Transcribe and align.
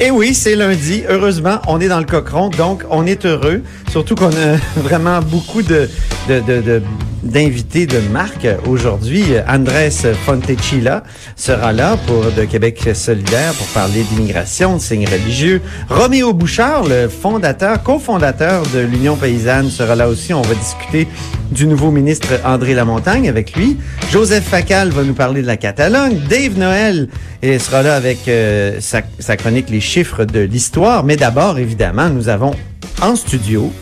Et 0.00 0.10
oui, 0.10 0.34
c'est 0.34 0.56
lundi. 0.56 1.04
Heureusement, 1.08 1.60
on 1.68 1.80
est 1.80 1.86
dans 1.86 2.00
le 2.00 2.04
cochon, 2.04 2.48
donc 2.48 2.82
on 2.90 3.06
est 3.06 3.24
heureux. 3.26 3.62
Surtout 3.90 4.16
qu'on 4.16 4.32
a 4.32 4.56
vraiment 4.76 5.20
beaucoup 5.20 5.62
de, 5.62 5.88
de, 6.28 6.40
de, 6.40 6.60
de 6.60 6.82
d'invités 7.24 7.86
de 7.86 7.98
marque 8.12 8.46
aujourd'hui. 8.66 9.24
Andrés 9.48 9.90
Fontecilla 10.24 11.02
sera 11.36 11.72
là 11.72 11.96
pour 12.06 12.30
de 12.30 12.44
Québec 12.44 12.90
solidaire 12.94 13.52
pour 13.54 13.66
parler 13.68 14.02
d'immigration, 14.02 14.76
de 14.76 14.80
signes 14.80 15.08
religieux. 15.08 15.60
Roméo 15.88 16.32
Bouchard, 16.32 16.84
le 16.84 17.08
fondateur, 17.08 17.82
cofondateur 17.82 18.62
de 18.74 18.80
l'Union 18.80 19.16
paysanne, 19.16 19.70
sera 19.70 19.94
là 19.94 20.08
aussi. 20.08 20.34
On 20.34 20.42
va 20.42 20.54
discuter 20.54 21.08
du 21.50 21.66
nouveau 21.66 21.90
ministre 21.90 22.28
André 22.44 22.74
Lamontagne 22.74 23.28
avec 23.28 23.56
lui. 23.56 23.76
Joseph 24.12 24.44
Facal 24.44 24.90
va 24.90 25.02
nous 25.02 25.14
parler 25.14 25.42
de 25.42 25.46
la 25.46 25.56
Catalogne. 25.56 26.20
Dave 26.28 26.58
Noël 26.58 27.08
et 27.42 27.58
sera 27.58 27.82
là 27.82 27.96
avec 27.96 28.28
euh, 28.28 28.78
sa, 28.80 29.36
chronique 29.36 29.70
Les 29.70 29.80
chiffres 29.80 30.24
de 30.24 30.40
l'histoire. 30.40 31.04
Mais 31.04 31.16
d'abord, 31.16 31.58
évidemment, 31.58 32.08
nous 32.10 32.28
avons 32.28 32.54
en 33.02 33.16
studio, 33.16 33.72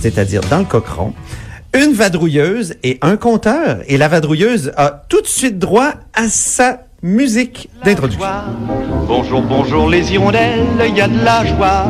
c'est-à-dire 0.00 0.40
dans 0.50 0.58
le 0.58 0.64
cochon, 0.64 1.12
une 1.74 1.92
vadrouilleuse 1.92 2.74
et 2.82 2.98
un 3.02 3.16
conteur. 3.16 3.80
Et 3.86 3.96
la 3.96 4.08
vadrouilleuse 4.08 4.72
a 4.76 5.04
tout 5.08 5.20
de 5.20 5.26
suite 5.26 5.58
droit 5.58 5.94
à 6.14 6.28
sa 6.28 6.84
musique 7.02 7.68
d'introduction. 7.84 8.26
Bonjour, 9.08 9.40
bonjour 9.42 9.88
les 9.88 10.12
hirondelles, 10.12 10.66
il 10.86 10.94
y 10.96 11.00
a 11.00 11.08
de 11.08 11.24
la 11.24 11.44
joie. 11.46 11.86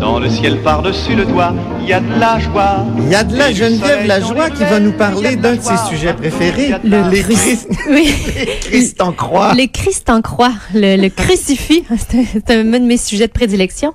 Dans 0.00 0.18
le 0.20 0.28
ciel 0.28 0.58
par-dessus 0.62 1.14
le 1.16 1.24
toit, 1.26 1.52
il 1.80 1.88
y 1.88 1.92
a 1.92 2.00
de 2.00 2.18
la 2.20 2.38
joie. 2.38 2.86
Il 2.98 3.08
y 3.10 3.14
a 3.14 3.24
de 3.24 3.36
la 3.36 3.50
Et 3.50 3.54
Geneviève 3.54 4.06
Lajoie 4.06 4.48
les 4.48 4.54
qui 4.54 4.62
va 4.64 4.78
nous 4.80 4.92
parler 4.92 5.36
d'un 5.36 5.50
la 5.52 5.56
de 5.56 5.62
ses 5.62 5.68
joie. 5.70 5.86
sujets 5.88 6.14
préférés, 6.14 6.68
la 6.84 7.08
les 7.08 7.22
joie. 7.22 7.34
Christ, 7.34 7.68
Oui. 7.90 8.14
les 8.46 8.58
Christ 8.60 9.02
en 9.02 9.12
croix. 9.12 9.54
Les 9.54 9.68
Christ 9.68 10.08
en 10.08 10.22
croix, 10.22 10.52
le, 10.74 10.96
le 10.96 11.08
crucifix, 11.08 11.84
c'est 12.10 12.24
c'est 12.32 12.50
un 12.50 12.64
de 12.64 12.78
mes 12.78 12.96
sujets 12.96 13.26
de 13.26 13.32
prédilection. 13.32 13.92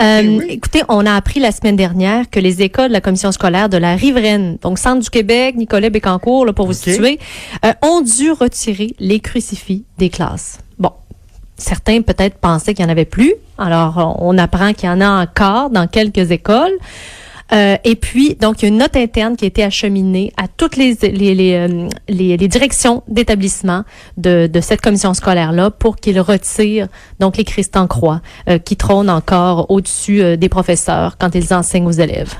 Euh, 0.00 0.20
Eh 0.22 0.28
oui. 0.28 0.44
Écoutez, 0.48 0.82
on 0.88 1.06
a 1.06 1.14
appris 1.14 1.38
la 1.40 1.52
semaine 1.52 1.76
dernière 1.76 2.28
que 2.28 2.40
les 2.40 2.60
écoles 2.62 2.88
de 2.88 2.92
la 2.92 3.00
commission 3.00 3.30
scolaire 3.32 3.68
de 3.68 3.76
la 3.76 3.94
Riveraine, 3.94 4.58
donc 4.62 4.78
Centre 4.78 5.00
du 5.02 5.10
Québec, 5.10 5.54
Nicolas 5.56 5.90
Bécancourt, 5.90 6.44
là, 6.46 6.52
pour 6.52 6.66
vous 6.66 6.72
situer, 6.72 7.18
euh, 7.64 7.72
ont 7.82 8.00
dû 8.00 8.32
retirer 8.32 8.94
les 8.98 9.20
crucifix 9.20 9.84
classes. 10.10 10.58
Bon. 10.78 10.92
Certains 11.56 12.02
peut-être 12.02 12.38
pensaient 12.38 12.74
qu'il 12.74 12.84
n'y 12.84 12.90
en 12.90 12.92
avait 12.92 13.04
plus. 13.04 13.34
Alors, 13.58 14.16
on 14.20 14.36
apprend 14.38 14.72
qu'il 14.72 14.88
y 14.88 14.92
en 14.92 15.00
a 15.00 15.22
encore 15.22 15.70
dans 15.70 15.86
quelques 15.86 16.30
écoles. 16.30 16.72
Euh, 17.52 17.76
et 17.84 17.96
puis, 17.96 18.34
donc, 18.34 18.62
il 18.62 18.64
y 18.64 18.66
a 18.66 18.68
une 18.68 18.78
note 18.78 18.96
interne 18.96 19.36
qui 19.36 19.44
a 19.44 19.48
été 19.48 19.62
acheminée 19.62 20.32
à 20.36 20.48
toutes 20.48 20.76
les, 20.76 20.94
les, 21.02 21.34
les, 21.34 21.54
euh, 21.54 21.88
les, 22.08 22.36
les 22.36 22.48
directions 22.48 23.02
d'établissement 23.08 23.84
de, 24.16 24.48
cette 24.60 24.80
commission 24.80 25.12
scolaire-là 25.12 25.70
pour 25.70 25.96
qu'ils 25.96 26.20
retirent 26.20 26.88
donc 27.20 27.36
les 27.36 27.44
Christ 27.44 27.76
en 27.76 27.86
croix 27.86 28.22
euh, 28.48 28.58
qui 28.58 28.76
trônent 28.76 29.10
encore 29.10 29.70
au-dessus 29.70 30.36
des 30.36 30.48
professeurs 30.48 31.16
quand 31.18 31.34
ils 31.34 31.52
enseignent 31.52 31.86
aux 31.86 31.90
élèves. 31.90 32.34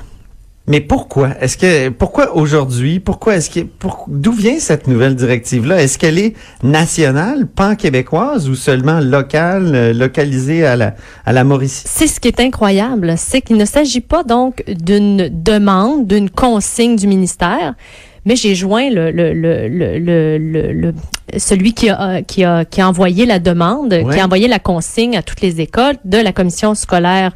Mais 0.69 0.81
pourquoi? 0.81 1.31
Est-ce 1.41 1.59
que 1.59 1.89
pourquoi 1.89 2.37
aujourd'hui? 2.37 3.01
Pourquoi 3.01 3.35
est-ce 3.37 3.51
que 3.51 3.67
d'où 4.07 4.33
vient 4.33 4.61
cette 4.61 4.87
nouvelle 4.87 5.17
directive-là? 5.17 5.83
Est-ce 5.83 5.99
qu'elle 5.99 6.19
est 6.19 6.35
nationale, 6.63 7.49
pan-québécoise 7.49 8.49
ou 8.49 8.55
seulement 8.55 9.01
locale, 9.01 9.75
euh, 9.75 9.93
localisée 9.93 10.65
à 10.65 10.77
la 10.77 10.95
à 11.27 11.33
la 11.33 11.43
Mauricie? 11.43 11.83
C'est 11.87 12.07
ce 12.07 12.21
qui 12.21 12.29
est 12.29 12.39
incroyable, 12.39 13.15
c'est 13.17 13.41
qu'il 13.41 13.57
ne 13.57 13.65
s'agit 13.65 14.01
pas 14.01 14.23
donc 14.23 14.63
d'une 14.69 15.29
demande, 15.33 16.07
d'une 16.07 16.31
consigne 16.31 16.95
du 16.95 17.09
ministère, 17.09 17.75
mais 18.25 18.37
j'ai 18.37 18.55
joint 18.55 18.89
le, 18.91 19.11
le, 19.11 19.33
le, 19.33 19.69
le, 19.69 19.99
le, 19.99 20.39
le- 20.39 20.73
le- 20.73 20.95
celui 21.39 21.73
qui 21.73 21.89
a, 21.89 22.23
qui, 22.23 22.45
a, 22.45 22.65
qui 22.65 22.81
a 22.81 22.89
envoyé 22.89 23.27
la 23.27 23.39
demande, 23.39 23.93
Ouais. 23.93 24.15
qui 24.15 24.21
a 24.21 24.25
envoyé 24.25 24.49
la 24.49 24.59
consigne 24.59 25.17
à 25.17 25.23
toutes 25.23 25.41
les 25.41 25.61
écoles 25.61 25.97
de 26.05 26.19
la 26.19 26.33
commission 26.33 26.75
scolaire 26.75 27.33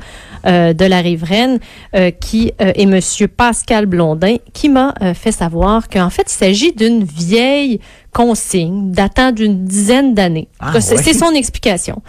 euh, 0.47 0.73
de 0.75 0.85
la 0.85 1.01
Riveraine, 1.01 1.59
euh, 1.95 2.11
qui 2.11 2.53
euh, 2.61 2.73
est 2.75 2.87
Monsieur 2.87 3.27
Pascal 3.29 3.87
Blondin, 3.87 4.37
qui 4.53 4.69
m'a 4.69 4.95
euh, 5.03 5.15
fait 5.15 5.33
savoir 5.33 5.89
qu'en 5.89 6.11
fait, 6.11 6.25
il 6.27 6.35
s'agit 6.35 6.73
d'une 6.73 7.05
vieille 7.05 7.81
consigne 8.13 8.91
datant 8.93 9.33
d'une 9.33 9.65
dizaine 9.65 10.15
d'années. 10.15 10.49
Ah, 10.61 10.81
c'est 10.81 10.97
ouais. 10.97 11.03
c'est 11.03 11.15
son 11.15 11.31
explication. 11.33 12.03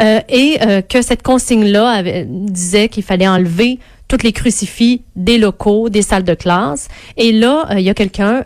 Euh, 0.00 0.20
et 0.28 0.58
euh, 0.60 0.80
que 0.82 1.02
cette 1.02 1.22
consigne-là 1.22 2.02
disait 2.26 2.88
qu'il 2.88 3.02
fallait 3.02 3.28
enlever 3.28 3.78
toutes 4.06 4.22
les 4.22 4.32
crucifix 4.32 5.02
des 5.16 5.38
locaux, 5.38 5.88
des 5.88 6.02
salles 6.02 6.24
de 6.24 6.34
classe. 6.34 6.88
Et 7.16 7.32
là, 7.32 7.66
euh, 7.70 7.78
il 7.78 7.84
y 7.84 7.90
a 7.90 7.94
quelqu'un, 7.94 8.42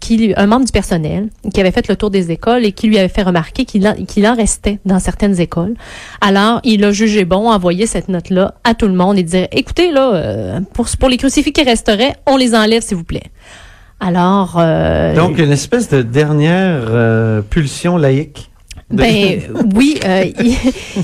qui, 0.00 0.34
un 0.36 0.46
membre 0.46 0.66
du 0.66 0.72
personnel, 0.72 1.28
qui 1.52 1.60
avait 1.60 1.70
fait 1.70 1.88
le 1.88 1.96
tour 1.96 2.10
des 2.10 2.32
écoles 2.32 2.64
et 2.64 2.72
qui 2.72 2.88
lui 2.88 2.98
avait 2.98 3.08
fait 3.08 3.22
remarquer 3.22 3.64
qu'il 3.64 3.86
en, 3.86 4.34
restait 4.34 4.78
dans 4.84 4.98
certaines 4.98 5.40
écoles. 5.40 5.74
Alors, 6.20 6.60
il 6.64 6.84
a 6.84 6.90
jugé 6.90 7.24
bon 7.24 7.50
envoyer 7.50 7.86
cette 7.86 8.08
note-là 8.08 8.54
à 8.64 8.74
tout 8.74 8.88
le 8.88 8.94
monde 8.94 9.18
et 9.18 9.22
dire, 9.22 9.46
écoutez, 9.52 9.92
là, 9.92 10.60
pour, 10.72 10.86
pour 10.98 11.08
les 11.08 11.18
crucifix 11.18 11.52
qui 11.52 11.62
resteraient, 11.62 12.16
on 12.26 12.36
les 12.36 12.54
enlève, 12.54 12.82
s'il 12.82 12.96
vous 12.96 13.04
plaît. 13.04 13.30
Alors, 14.00 14.60
Donc 15.14 15.38
une 15.38 15.52
espèce 15.52 15.88
de 15.88 16.02
dernière 16.02 17.42
pulsion 17.48 17.96
laïque. 17.96 18.50
De- 18.90 18.96
Ben 18.96 19.42
oui, 19.74 19.98
euh, 20.04 20.24
il, 20.40 20.54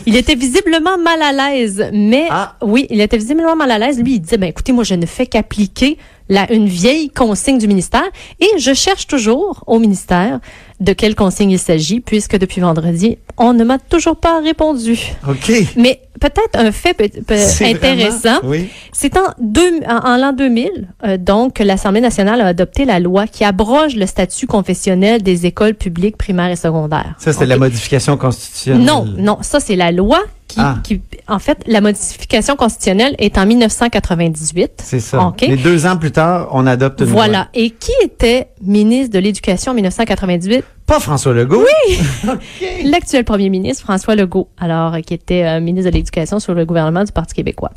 il 0.07 0.17
était 0.17 0.35
visiblement 0.37 0.99
mal 0.99 1.21
à 1.23 1.33
l'aise, 1.33 1.85
mais 1.93 2.27
Ah. 2.31 2.57
oui, 2.63 2.87
il 2.91 3.01
était 3.01 3.17
visiblement 3.19 3.57
mal 3.57 3.71
à 3.71 3.79
l'aise. 3.79 3.99
Lui, 4.01 4.15
il 4.15 4.21
disait, 4.21 4.37
ben 4.39 4.49
écoutez, 4.49 4.73
moi, 4.73 4.85
je 4.85 4.95
ne 4.95 5.07
fais 5.07 5.27
qu'appliquer 5.27 5.99
la, 6.29 6.51
une 6.53 6.67
vieille 6.67 7.11
consigne 7.11 7.59
du 7.59 7.67
ministère 7.67 8.05
et 8.41 8.47
je 8.59 8.73
cherche 8.73 9.07
toujours 9.07 9.65
au 9.67 9.79
ministère 9.79 10.39
de 10.81 10.93
quelle 10.93 11.15
consigne 11.15 11.51
il 11.51 11.59
s'agit, 11.59 12.01
puisque 12.01 12.37
depuis 12.39 12.61
vendredi, 12.61 13.19
on 13.39 13.53
ne 13.53 13.65
m'a 13.65 13.79
toujours 13.79 14.17
pas 14.17 14.41
répondu. 14.41 14.99
OK. 15.29 15.53
Mais 15.77 16.01
peut-être 16.23 16.55
un 16.59 16.73
fait 16.73 16.95
peut- 16.95 17.09
peut- 17.27 17.37
C'est 17.37 17.71
intéressant. 17.75 18.39
oui. 18.45 18.69
C'est 18.93 19.17
en, 19.19 19.23
deux- 19.41 19.81
en, 19.89 20.13
en 20.13 20.17
l'an 20.17 20.33
2000, 20.33 20.89
euh, 21.05 21.17
donc, 21.17 21.55
que 21.55 21.63
l'Assemblée 21.63 22.01
nationale 22.01 22.41
a 22.41 22.47
adopté 22.47 22.85
la 22.85 23.01
loi 23.01 23.27
qui 23.27 23.45
abroge 23.45 23.97
le 23.97 24.07
statut 24.07 24.47
confessionnel 24.47 25.23
des 25.23 25.47
écoles 25.47 25.75
publiques 25.75 26.17
primaires 26.17 26.51
et 26.51 26.57
secondaires. 26.57 27.15
Ça 27.19 27.33
c'est 27.33 27.47
la 27.47 27.57
modification 27.59 28.17
constitutionnelle. 28.17 28.85
Non, 28.87 29.05
non, 29.19 29.39
ça 29.43 29.61
c'est 29.61 29.77
la 29.77 29.91
loi 29.93 30.21
qui, 30.53 30.61
Ah. 30.61 30.77
qui, 30.85 31.01
en 31.29 31.39
fait, 31.39 31.59
la 31.67 31.81
modification 31.81 32.57
constitutionnelle 32.57 33.15
est 33.19 33.39
en 33.39 33.47
1998. 33.47 34.73
C'est 34.83 35.01
ça. 35.01 35.23
OK. 35.29 35.45
Mais 35.49 35.57
deux 35.57 35.87
ans 35.87 35.97
plus 35.97 36.13
tard, 36.13 36.49
on 36.53 36.67
adopte 36.67 37.01
une 37.01 37.07
Voilà. 37.07 37.39
loi. 37.39 37.49
Et 37.55 37.71
qui 37.71 37.93
était 38.03 38.49
ministre 38.63 39.13
de 39.15 39.19
l'Éducation 39.19 39.73
en 39.73 39.75
1998? 39.75 40.65
Pas 40.87 41.01
François 41.01 41.33
Legault. 41.33 41.65
Oui. 41.65 41.99
L'actuel 42.85 43.25
premier 43.25 43.49
ministre, 43.49 43.83
François 43.85 44.15
Legault, 44.15 44.49
alors, 44.61 44.95
euh, 44.95 45.01
qui 45.01 45.15
était 45.15 45.45
euh, 45.45 45.61
ministre 45.61 45.91
de 45.91 45.97
l'Éducation 45.97 46.39
sur 46.41 46.55
le 46.55 46.65
gouvernement 46.67 47.05
du 47.05 47.13
Parti 47.13 47.35
québécois. 47.35 47.71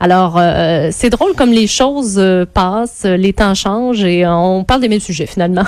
Alors, 0.00 0.36
euh, 0.38 0.88
c'est 0.92 1.10
drôle 1.10 1.34
comme 1.34 1.50
les 1.52 1.66
choses 1.66 2.16
euh, 2.18 2.44
passent, 2.46 3.04
les 3.04 3.32
temps 3.32 3.54
changent 3.54 4.04
et 4.04 4.24
euh, 4.24 4.32
on 4.34 4.64
parle 4.64 4.80
des 4.80 4.88
mêmes 4.88 5.00
sujets 5.00 5.26
finalement. 5.26 5.64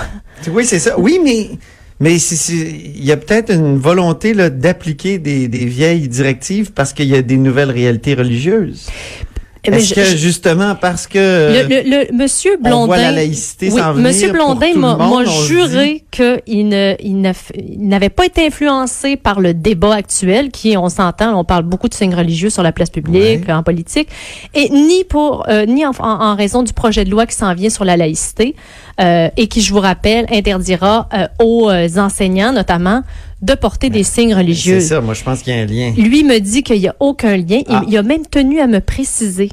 Oui, 0.51 0.65
c'est 0.65 0.79
ça. 0.79 0.99
Oui, 0.99 1.19
mais 1.23 1.51
mais 1.99 2.15
il 2.17 3.03
y 3.03 3.11
a 3.11 3.17
peut-être 3.17 3.51
une 3.51 3.77
volonté 3.77 4.33
d'appliquer 4.33 5.19
des, 5.19 5.47
des 5.47 5.65
vieilles 5.65 6.07
directives 6.07 6.71
parce 6.71 6.93
qu'il 6.93 7.07
y 7.07 7.15
a 7.15 7.21
des 7.21 7.37
nouvelles 7.37 7.71
réalités 7.71 8.13
religieuses. 8.13 8.87
Eh 9.65 9.71
Est-ce 9.71 9.93
que 9.93 10.03
je- 10.05 10.15
justement 10.15 10.73
parce 10.75 11.05
que 11.05 11.17
Le, 11.19 11.67
le, 11.67 11.89
le- 12.11 12.17
monsieur 12.17 12.57
on 12.59 12.63
Blondin, 12.69 12.85
voit 12.85 12.97
la 12.97 13.11
laïcité 13.11 13.69
oui, 13.71 13.77
s'en 13.79 13.91
venir 13.91 14.07
Monsieur 14.07 14.31
Blondin 14.31 14.73
m'a 14.75 15.25
juré 15.47 16.05
qu'il 16.11 16.69
ne, 16.69 16.95
il 17.01 17.21
n'avait 17.89 18.09
pas 18.09 18.25
été 18.25 18.45
influencé 18.47 19.17
par 19.17 19.41
le 19.41 19.53
débat 19.53 19.95
actuel, 19.95 20.49
qui, 20.51 20.77
on 20.77 20.87
s'entend, 20.87 21.37
on 21.37 21.43
parle 21.43 21.63
beaucoup 21.63 21.89
de 21.89 21.93
signes 21.93 22.15
religieux 22.15 22.49
sur 22.49 22.63
la 22.63 22.71
place 22.71 22.89
publique, 22.89 23.47
Ouais. 23.47 23.53
en 23.53 23.61
politique, 23.63 24.07
et 24.53 24.69
ni 24.69 25.03
pour, 25.03 25.45
euh, 25.49 25.65
ni 25.65 25.85
en, 25.85 25.91
en- 25.99 26.03
en 26.21 26.35
raison 26.35 26.63
du 26.63 26.71
projet 26.71 27.03
de 27.03 27.09
loi 27.09 27.25
qui 27.25 27.35
s'en 27.35 27.53
vient 27.53 27.69
sur 27.69 27.83
la 27.83 27.97
laïcité, 27.97 28.55
euh, 29.01 29.27
et 29.35 29.47
qui, 29.47 29.59
je 29.61 29.73
vous 29.73 29.79
rappelle, 29.81 30.25
interdira 30.31 31.09
euh, 31.13 31.27
aux 31.43 31.69
euh, 31.69 31.87
enseignants, 31.97 32.53
notamment, 32.53 33.01
de 33.41 33.53
porter 33.53 33.89
des 33.89 34.03
signes 34.03 34.33
religieux. 34.35 34.75
Ben, 34.75 34.81
c'est 34.81 34.87
ça, 34.87 35.01
moi 35.01 35.13
je 35.13 35.23
pense 35.23 35.41
qu'il 35.41 35.55
y 35.55 35.57
a 35.57 35.61
un 35.61 35.65
lien. 35.65 35.93
Lui 35.97 36.23
me 36.23 36.39
dit 36.39 36.61
qu'il 36.63 36.79
n'y 36.79 36.87
a 36.87 36.95
aucun 36.99 37.37
lien. 37.37 37.59
Il- 37.59 37.65
Ah. 37.69 37.83
Il, 37.87 37.97
a 37.97 38.03
même 38.03 38.25
tenu 38.25 38.59
à 38.59 38.67
me 38.67 38.79
préciser 38.81 39.49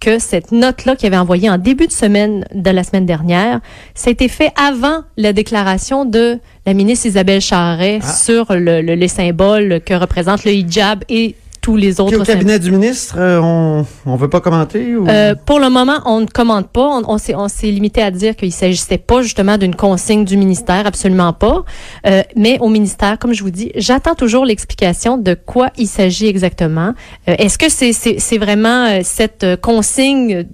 que 0.00 0.18
cette 0.20 0.52
note-là 0.52 0.94
qu'il 0.96 1.06
avait 1.08 1.16
envoyée 1.16 1.50
en 1.50 1.58
début 1.58 1.86
de 1.88 1.92
semaine 1.92 2.44
de 2.54 2.70
la 2.70 2.84
semaine 2.84 3.06
dernière, 3.06 3.60
ça 3.94 4.08
a 4.08 4.12
été 4.12 4.28
fait 4.28 4.52
avant 4.56 5.00
la 5.16 5.32
déclaration 5.32 6.04
de 6.04 6.38
la 6.66 6.74
ministre 6.74 7.06
Isabelle 7.06 7.40
Charret 7.40 7.98
Ah. 8.02 8.12
sur 8.12 8.46
le- 8.54 8.80
le- 8.82 8.94
les 8.94 9.08
symboles 9.08 9.80
que 9.84 9.94
représente 9.94 10.44
le 10.44 10.52
hijab 10.52 11.02
et 11.08 11.34
tous 11.68 11.76
les 11.76 11.92
Puis 11.92 12.00
autres 12.02 12.20
au 12.20 12.24
cabinet 12.24 12.58
du 12.58 12.70
ministre, 12.70 13.16
euh, 13.18 13.40
on 13.42 13.84
on 14.06 14.16
veut 14.16 14.30
pas 14.30 14.40
commenter 14.40 14.96
ou? 14.96 15.06
Euh, 15.06 15.34
pour 15.34 15.60
le 15.60 15.68
moment, 15.68 15.98
on 16.06 16.20
ne 16.20 16.26
commente 16.26 16.68
pas. 16.68 16.86
On, 16.86 17.02
on 17.06 17.18
s'est, 17.18 17.34
on 17.34 17.48
s'est 17.48 17.66
limité 17.66 18.00
à 18.00 18.10
dire 18.10 18.36
qu'il 18.36 18.52
s'agissait 18.52 18.96
pas 18.96 19.20
justement 19.20 19.58
d'une 19.58 19.74
consigne 19.74 20.24
du 20.24 20.38
ministère, 20.38 20.86
absolument 20.86 21.34
pas. 21.34 21.64
Euh, 22.06 22.22
mais 22.36 22.58
au 22.60 22.70
ministère, 22.70 23.18
comme 23.18 23.34
je 23.34 23.42
vous 23.42 23.50
dis, 23.50 23.70
j'attends 23.76 24.14
toujours 24.14 24.46
l'explication 24.46 25.18
de 25.18 25.34
quoi 25.34 25.68
il 25.76 25.88
s'agit 25.88 26.26
exactement. 26.26 26.94
Euh, 27.28 27.34
est-ce 27.36 27.58
que 27.58 27.68
c'est, 27.68 27.92
c'est, 27.92 28.18
c'est 28.18 28.38
vraiment 28.38 29.02
cette 29.02 29.60
consigne 29.60 30.46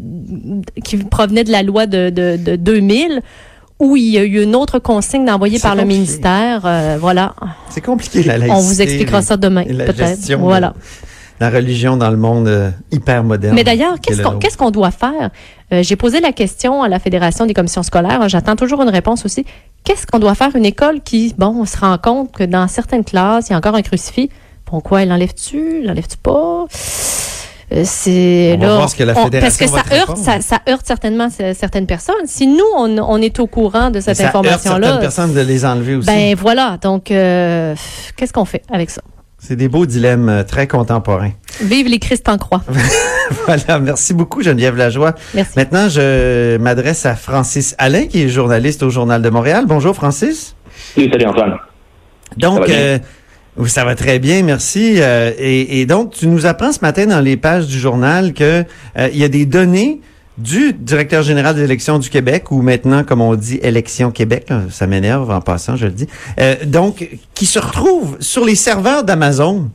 qui 0.83 0.97
provenait 0.97 1.45
de 1.45 1.53
la 1.53 1.63
loi 1.63 1.87
de, 1.87 2.11
de, 2.11 2.37
de 2.37 2.57
2000 2.57 3.23
ou 3.81 3.97
il 3.97 4.11
y 4.11 4.19
a 4.19 4.25
eu 4.25 4.43
une 4.43 4.55
autre 4.55 4.79
consigne 4.79 5.29
envoyée 5.31 5.59
C'est 5.59 5.63
par 5.67 5.75
le 5.75 5.85
ministère? 5.85 6.63
Euh, 6.65 6.97
voilà. 7.01 7.35
c'est 7.71 7.81
compliqué 7.81 8.23
la 8.23 8.39
laïcité. 8.39 8.57
On 8.59 8.63
vous 8.63 8.83
expliquera 8.83 9.19
les- 9.21 9.25
ça 9.27 9.37
demain, 9.37 9.65
peut-être. 9.65 10.33
Voilà. 10.39 10.75
La 11.41 11.51
religion 11.51 11.97
dans 11.97 12.11
le 12.11 12.17
monde 12.17 12.47
euh, 12.47 12.71
hyper 12.93 13.25
moderne. 13.25 13.55
Mais 13.57 13.65
d'ailleurs, 13.65 13.97
qu'est-ce 14.01 14.57
qu'on 14.57 14.71
doit 14.71 14.93
faire? 14.93 15.31
Euh, 15.73 15.83
J'ai 15.83 15.97
posé 15.97 16.21
la 16.21 16.31
question 16.33 16.83
à 16.83 16.89
la 16.89 17.01
Fédération 17.01 17.45
des 17.45 17.55
commissions 17.55 17.83
scolaires. 17.83 18.29
J'attends 18.29 18.55
toujours 18.55 18.81
une 18.83 18.89
réponse 18.89 19.25
aussi. 19.25 19.45
Qu'est-ce 19.83 20.07
qu'on 20.07 20.21
doit 20.21 20.37
faire? 20.37 20.55
Une 20.55 20.65
école 20.65 21.01
qui, 21.03 21.35
bon, 21.37 21.49
on 21.61 21.65
se 21.67 21.77
rend 21.77 21.99
compte 21.99 22.31
que 22.33 22.45
dans 22.45 22.69
certaines 22.69 23.05
classes, 23.05 23.49
il 23.49 23.53
y 23.53 23.55
a 23.55 23.59
encore 23.59 23.75
un 23.75 23.83
crucifix. 23.83 24.31
Pourquoi? 24.65 25.03
Il 25.03 25.09
l'enlève-tu? 25.09 25.83
L'enlève-tu 25.83 26.17
pas? 26.19 26.67
Euh, 27.73 27.83
c'est 27.85 28.55
On 28.57 28.61
va 28.61 28.67
là, 28.67 28.75
voir 28.77 28.89
ce 28.91 28.97
que 28.97 29.05
la 29.05 29.13
on- 29.13 29.31
parce 29.31 29.57
que 29.57 29.67
fédération 29.67 29.67
ça 29.69 29.77
heurte, 29.97 30.09
répondre. 30.11 30.19
ça, 30.25 30.41
ça 30.41 30.59
heurte 30.69 30.87
certainement 30.87 31.29
certaines 31.31 31.87
personnes. 31.87 32.15
Si 32.27 32.47
nous 32.47 32.65
on, 32.77 32.99
on 32.99 33.23
est 33.23 33.39
au 33.41 33.47
courant 33.47 33.91
de 33.91 34.01
cette 34.01 34.17
ça 34.17 34.25
heurte 34.25 34.37
information-là, 34.37 34.87
certaines 34.87 35.01
personnes 35.01 35.35
de 35.35 35.41
les 35.41 35.65
enlever 35.65 35.95
aussi. 35.97 36.07
ben 36.07 36.35
voilà. 36.37 36.79
Donc 36.83 37.11
euh, 37.11 37.75
qu'est-ce 38.17 38.33
qu'on 38.33 38.45
fait 38.45 38.63
avec 38.71 38.91
ça? 38.91 39.01
C'est 39.39 39.57
des 39.57 39.69
beaux 39.69 39.85
dilemmes 39.87 40.29
euh, 40.31 40.43
très 40.43 40.67
contemporains. 40.67 41.33
Vive 41.61 41.87
les 41.89 41.99
Christ 41.99 42.29
en 42.31 42.39
croix. 42.39 42.63
voilà, 43.47 43.79
merci 43.79 44.15
beaucoup 44.15 44.43
Geneviève 44.43 44.77
Lajoie. 44.77 45.15
Merci. 45.35 45.53
Maintenant, 45.57 45.89
je 45.91 46.57
m'adresse 46.57 47.05
à 47.07 47.15
Francis 47.15 47.75
Alain, 47.79 48.07
qui 48.07 48.23
est 48.23 48.29
journaliste 48.29 48.83
au 48.83 48.89
Journal 48.91 49.21
de 49.21 49.29
Montréal. 49.29 49.65
Bonjour 49.67 49.95
Francis. 49.95 50.55
Oui, 50.97 51.09
salut 51.13 51.27
Antoine. 51.27 51.57
Donc, 52.39 52.69
Ça 53.57 53.63
va 53.63 53.65
bien? 53.65 53.65
oui, 53.65 53.71
ça 53.71 53.85
va 53.85 53.95
très 53.95 54.19
bien, 54.19 54.43
merci. 54.43 54.97
Euh, 54.99 55.33
et, 55.39 55.81
et 55.81 55.87
donc, 55.87 56.13
tu 56.13 56.27
nous 56.27 56.47
apprends 56.47 56.73
ce 56.73 56.81
matin 56.83 57.07
dans 57.07 57.21
les 57.21 57.37
pages 57.37 57.67
du 57.67 57.79
journal 57.79 58.33
que 58.33 58.65
euh, 58.99 59.09
il 59.13 59.19
y 59.19 59.25
a 59.25 59.29
des 59.29 59.47
données 59.47 60.01
du 60.39 60.73
directeur 60.73 61.23
général 61.23 61.55
des 61.55 61.63
élections 61.63 61.99
du 61.99 62.11
Québec, 62.11 62.51
ou 62.51 62.61
maintenant, 62.63 63.05
comme 63.05 63.21
on 63.21 63.35
dit, 63.37 63.61
Élections 63.63 64.11
Québec, 64.11 64.47
là, 64.49 64.63
ça 64.71 64.87
m'énerve 64.87 65.31
en 65.31 65.41
passant, 65.41 65.77
je 65.77 65.87
le 65.87 65.93
dis, 65.93 66.09
euh, 66.41 66.57
donc, 66.65 67.09
qui 67.35 67.47
se 67.47 67.59
retrouvent 67.59 68.17
sur 68.21 68.45
les 68.45 68.57
serveurs 68.57 69.05
d'Amazon. 69.05 69.71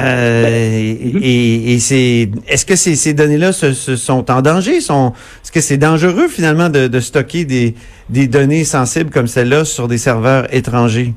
Euh, 0.00 0.46
et 0.48 1.74
et 1.74 1.78
c'est, 1.80 2.30
est-ce 2.46 2.64
que 2.64 2.76
ces, 2.76 2.94
ces 2.94 3.14
données-là 3.14 3.52
se, 3.52 3.72
se 3.72 3.96
sont 3.96 4.30
en 4.30 4.42
danger? 4.42 4.80
Sont, 4.80 5.12
est-ce 5.42 5.50
que 5.50 5.60
c'est 5.60 5.76
dangereux 5.76 6.28
finalement 6.28 6.68
de, 6.68 6.86
de 6.86 7.00
stocker 7.00 7.44
des, 7.44 7.74
des 8.08 8.28
données 8.28 8.62
sensibles 8.62 9.10
comme 9.10 9.26
celle-là 9.26 9.64
sur 9.64 9.88
des 9.88 9.98
serveurs 9.98 10.54
étrangers? 10.54 11.14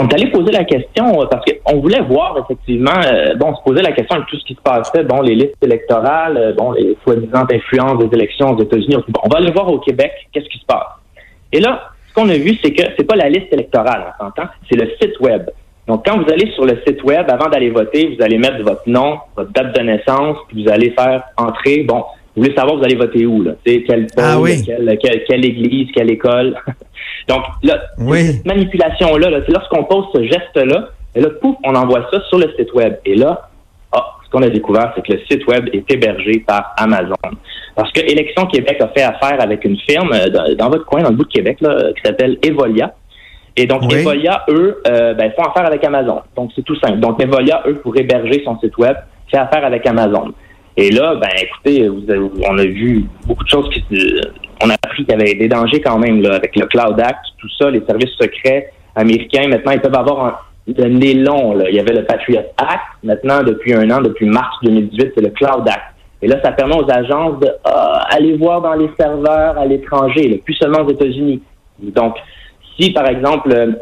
On 0.00 0.08
est 0.08 0.14
allé 0.14 0.30
poser 0.30 0.52
la 0.52 0.64
question 0.64 1.20
euh, 1.20 1.26
parce 1.26 1.44
qu'on 1.44 1.80
voulait 1.80 2.00
voir 2.00 2.36
effectivement, 2.38 3.00
euh, 3.04 3.34
bon, 3.34 3.48
on 3.48 3.56
se 3.56 3.62
posait 3.62 3.82
la 3.82 3.92
question 3.92 4.16
avec 4.16 4.28
tout 4.28 4.38
ce 4.38 4.44
qui 4.44 4.54
se 4.54 4.60
passait, 4.60 5.04
bon, 5.04 5.20
les 5.22 5.34
listes 5.34 5.62
électorales, 5.62 6.36
euh, 6.36 6.52
bon, 6.52 6.72
les 6.72 6.96
soi-disant 7.02 7.44
influences 7.50 7.98
des 7.98 8.16
élections 8.16 8.50
aux 8.50 8.62
États-Unis. 8.62 8.96
Bon, 9.08 9.20
on 9.24 9.28
va 9.28 9.38
aller 9.38 9.50
voir 9.50 9.68
au 9.68 9.78
Québec 9.78 10.12
qu'est-ce 10.32 10.48
qui 10.48 10.58
se 10.58 10.66
passe? 10.66 10.86
Et 11.52 11.60
là, 11.60 11.90
ce 12.08 12.14
qu'on 12.14 12.28
a 12.28 12.36
vu, 12.36 12.56
c'est 12.62 12.72
que 12.72 12.82
c'est 12.96 13.06
pas 13.06 13.16
la 13.16 13.28
liste 13.28 13.52
électorale, 13.52 14.14
on 14.20 14.24
s'entend, 14.24 14.48
c'est 14.70 14.76
le 14.76 14.88
site 15.00 15.18
web. 15.20 15.48
Donc, 15.88 16.06
quand 16.06 16.16
vous 16.16 16.30
allez 16.30 16.50
sur 16.52 16.64
le 16.64 16.80
site 16.86 17.02
web, 17.02 17.28
avant 17.28 17.48
d'aller 17.48 17.70
voter, 17.70 18.14
vous 18.14 18.22
allez 18.22 18.38
mettre 18.38 18.62
votre 18.62 18.88
nom, 18.88 19.18
votre 19.36 19.50
date 19.50 19.76
de 19.76 19.82
naissance, 19.82 20.36
puis 20.48 20.62
vous 20.62 20.70
allez 20.70 20.90
faire 20.90 21.24
entrer, 21.36 21.82
bon, 21.82 22.04
vous 22.34 22.42
voulez 22.42 22.54
savoir 22.54 22.76
vous 22.78 22.84
allez 22.84 22.94
voter 22.96 23.26
où, 23.26 23.42
là, 23.42 23.52
quelle 23.64 24.06
Ah 24.16 24.38
oui. 24.40 24.62
quelle, 24.64 24.98
quelle, 25.02 25.24
quelle 25.24 25.44
église, 25.44 25.88
quelle 25.94 26.10
école? 26.10 26.56
Donc, 27.28 27.42
là, 27.62 27.80
Oui. 27.98 28.24
cette 28.26 28.46
manipulation-là, 28.46 29.30
là, 29.30 29.38
c'est 29.46 29.52
lorsqu'on 29.52 29.84
pose 29.84 30.06
ce 30.14 30.22
geste-là, 30.22 30.88
et 31.14 31.20
là, 31.20 31.28
pouf, 31.40 31.56
on 31.64 31.74
envoie 31.74 32.06
ça 32.10 32.20
sur 32.28 32.38
le 32.38 32.50
site 32.58 32.72
web. 32.72 32.94
Et 33.04 33.14
là, 33.16 33.48
ah, 33.92 34.04
ce 34.24 34.30
qu'on 34.30 34.42
a 34.42 34.48
découvert, 34.48 34.92
c'est 34.96 35.04
que 35.06 35.12
le 35.12 35.20
site 35.30 35.46
web 35.46 35.68
est 35.74 35.90
hébergé 35.92 36.42
par 36.46 36.72
Amazon. 36.78 37.14
Parce 37.74 37.92
que 37.92 38.00
Élections 38.00 38.46
Québec 38.46 38.78
a 38.80 38.88
fait 38.88 39.02
affaire 39.02 39.40
avec 39.40 39.64
une 39.64 39.76
firme 39.78 40.10
euh, 40.14 40.28
dans, 40.28 40.54
dans 40.56 40.70
votre 40.70 40.86
coin, 40.86 41.02
dans 41.02 41.10
le 41.10 41.16
bout 41.16 41.24
de 41.24 41.32
Québec, 41.32 41.58
là, 41.60 41.92
qui 41.94 42.02
s'appelle 42.02 42.38
Evolia. 42.42 42.94
Et 43.56 43.66
donc, 43.66 43.82
Oui. 43.82 43.96
Evolia, 44.00 44.44
eux, 44.48 44.80
euh, 44.88 45.12
ben, 45.12 45.30
font 45.36 45.42
affaire 45.42 45.66
avec 45.66 45.84
Amazon. 45.84 46.20
Donc, 46.34 46.50
c'est 46.56 46.62
tout 46.64 46.76
simple. 46.76 46.98
Donc, 47.00 47.22
Evolia, 47.22 47.62
eux, 47.66 47.74
pour 47.82 47.94
héberger 47.96 48.42
son 48.44 48.58
site 48.58 48.76
web, 48.78 48.96
fait 49.30 49.36
affaire 49.38 49.64
avec 49.66 49.86
Amazon. 49.86 50.32
Et 50.76 50.90
là, 50.90 51.14
ben, 51.16 51.28
écoutez, 51.40 51.88
vous 51.88 52.10
avez- 52.10 52.30
on 52.48 52.58
a 52.58 52.64
vu 52.64 53.04
beaucoup 53.26 53.44
de 53.44 53.48
choses 53.48 53.68
qui 53.70 53.84
on 54.64 54.70
a 54.70 54.74
appris 54.74 55.04
qu'il 55.04 55.12
y 55.12 55.20
avait 55.20 55.34
des 55.34 55.48
dangers 55.48 55.80
quand 55.80 55.98
même, 55.98 56.22
là, 56.22 56.34
avec 56.34 56.54
le 56.56 56.66
Cloud 56.66 56.98
Act, 57.00 57.20
tout 57.38 57.48
ça, 57.58 57.70
les 57.70 57.82
services 57.84 58.14
secrets 58.20 58.70
américains, 58.94 59.48
maintenant, 59.48 59.72
ils 59.72 59.80
peuvent 59.80 59.96
avoir 59.96 60.24
un, 60.68 60.88
nez 60.88 61.14
long, 61.14 61.54
là. 61.54 61.68
Il 61.68 61.74
y 61.74 61.80
avait 61.80 61.94
le 61.94 62.04
Patriot 62.04 62.42
Act. 62.56 62.84
Maintenant, 63.02 63.42
depuis 63.42 63.74
un 63.74 63.90
an, 63.90 64.00
depuis 64.00 64.26
mars 64.26 64.54
2018, 64.62 65.12
c'est 65.14 65.22
le 65.22 65.30
Cloud 65.30 65.68
Act. 65.68 65.82
Et 66.22 66.28
là, 66.28 66.36
ça 66.44 66.52
permet 66.52 66.76
aux 66.76 66.88
agences 66.88 67.40
de 67.40 67.48
ah, 67.64 68.06
aller 68.10 68.36
voir 68.36 68.62
dans 68.62 68.74
les 68.74 68.88
serveurs 68.96 69.58
à 69.58 69.66
l'étranger, 69.66 70.40
plus 70.44 70.54
seulement 70.54 70.82
aux 70.82 70.90
États-Unis. 70.90 71.42
Donc, 71.80 72.14
si, 72.78 72.92
par 72.92 73.08
exemple, 73.08 73.52
euh, 73.52 73.72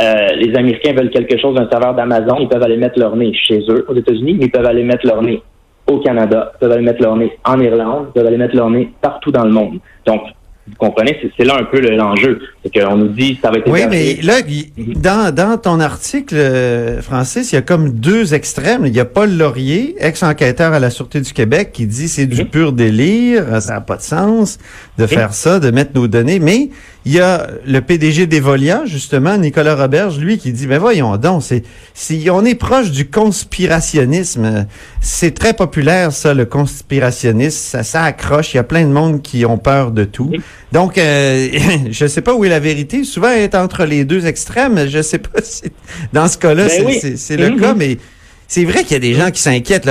euh, 0.00 0.28
les 0.36 0.56
Américains 0.56 0.94
veulent 0.94 1.10
quelque 1.10 1.38
chose 1.38 1.54
d'un 1.54 1.68
serveur 1.68 1.92
d'Amazon, 1.92 2.38
ils 2.40 2.48
peuvent 2.48 2.62
aller 2.62 2.78
mettre 2.78 2.98
leur 2.98 3.14
nez 3.14 3.34
chez 3.34 3.58
eux, 3.68 3.84
aux 3.86 3.94
États-Unis, 3.94 4.36
mais 4.38 4.46
ils 4.46 4.50
peuvent 4.50 4.64
aller 4.64 4.82
mettre 4.82 5.06
leur 5.06 5.20
nez 5.20 5.42
au 5.90 5.98
Canada, 5.98 6.52
peuvent 6.60 6.72
aller 6.72 6.84
mettre 6.84 7.02
leur 7.02 7.16
nez 7.16 7.38
en 7.44 7.60
Irlande, 7.60 8.12
peuvent 8.14 8.26
aller 8.26 8.36
mettre 8.36 8.56
leur 8.56 8.70
nez 8.70 8.92
partout 9.00 9.30
dans 9.30 9.44
le 9.44 9.50
monde. 9.50 9.78
Donc, 10.06 10.22
vous 10.68 10.74
comprenez, 10.76 11.16
c'est- 11.20 11.30
c'est 11.36 11.44
là 11.44 11.56
un 11.58 11.64
peu 11.64 11.80
le- 11.80 11.96
l'enjeu. 11.96 12.38
C'est 12.62 12.70
qu'on 12.80 12.96
nous 12.96 13.08
dit 13.08 13.38
ça 13.42 13.50
va 13.50 13.58
être 13.58 13.68
Oui, 13.68 13.80
mais 13.90 14.18
là, 14.22 14.34
il- 14.46 14.70
dans, 15.00 15.34
dans 15.34 15.56
ton 15.58 15.80
article, 15.80 16.34
euh, 16.36 17.00
Francis, 17.02 17.50
il 17.50 17.54
y 17.56 17.58
a 17.58 17.62
comme 17.62 17.90
deux 17.94 18.34
extrêmes. 18.34 18.86
Il 18.86 18.94
y 18.94 19.00
a 19.00 19.04
Paul 19.04 19.36
Laurier, 19.36 19.96
ex-enquêteur 19.98 20.72
à 20.72 20.78
la 20.78 20.90
Sûreté 20.90 21.20
du 21.22 21.32
Québec, 21.32 21.70
qui 21.72 21.86
dit 21.86 22.08
c'est 22.08 22.26
du 22.26 22.42
Mhm. 22.42 22.48
pur 22.48 22.72
délire, 22.72 23.60
ça 23.62 23.74
n'a 23.74 23.80
pas 23.80 23.96
de 23.96 24.02
sens 24.02 24.58
de 24.98 25.06
faire 25.06 25.32
ça, 25.34 25.58
de 25.58 25.70
mettre 25.70 25.92
nos 25.94 26.06
données. 26.06 26.38
Mais 26.38 26.68
il 27.06 27.12
y 27.14 27.20
a 27.20 27.46
le 27.66 27.80
PDG 27.80 28.26
d'Evolia, 28.26 28.82
justement, 28.84 29.38
Nicolas 29.38 29.74
Roberge, 29.74 30.18
lui, 30.20 30.36
qui 30.38 30.52
dit, 30.52 30.66
ben 30.66 30.78
voyons 30.78 31.16
donc, 31.16 31.42
c'est, 31.42 31.62
si 31.94 32.28
on 32.30 32.44
est 32.44 32.54
proche 32.54 32.90
du 32.90 33.08
conspirationnisme, 33.08 34.66
c'est 35.00 35.32
très 35.34 35.54
populaire, 35.54 36.12
ça, 36.12 36.34
le 36.34 36.44
conspirationnisme, 36.44 37.56
ça, 37.58 37.82
ça 37.82 38.02
accroche, 38.02 38.52
il 38.54 38.58
y 38.58 38.60
a 38.60 38.64
plein 38.64 38.82
de 38.84 38.92
monde 38.92 39.22
qui 39.22 39.44
ont 39.46 39.58
peur 39.58 39.90
de 39.90 40.04
tout. 40.04 40.30
Donc, 40.72 40.98
euh, 40.98 41.48
je 41.90 42.06
sais 42.06 42.20
pas 42.22 42.34
où 42.34 42.44
est 42.44 42.48
la 42.48 42.60
vérité. 42.60 43.04
Souvent, 43.04 43.28
elle 43.30 43.42
est 43.42 43.54
entre 43.54 43.84
les 43.84 44.04
deux 44.04 44.26
extrêmes. 44.26 44.86
Je 44.88 45.02
sais 45.02 45.18
pas 45.18 45.40
si 45.42 45.62
dans 46.12 46.28
ce 46.28 46.38
cas-là, 46.38 46.64
Ben 46.66 46.86
c'est 47.16 47.34
oui. 47.36 47.40
le 47.42 47.50
Mhm. 47.50 47.60
cas, 47.60 47.74
mais 47.74 47.96
c'est 48.46 48.64
vrai 48.64 48.82
qu'il 48.82 48.92
y 48.92 48.96
a 48.96 48.98
des 49.00 49.14
gens 49.14 49.30
qui 49.30 49.40
s'inquiètent. 49.40 49.86